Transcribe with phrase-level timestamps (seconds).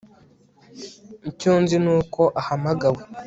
[1.29, 3.01] icyo nzi nuko ahamagawe